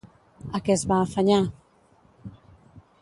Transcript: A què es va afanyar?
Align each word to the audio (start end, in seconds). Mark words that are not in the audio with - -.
A 0.59 0.61
què 0.67 0.71
es 0.77 0.85
va 0.91 0.97
afanyar? 1.07 1.39